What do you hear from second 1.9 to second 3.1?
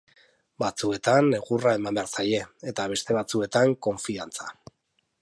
behar zaie, eta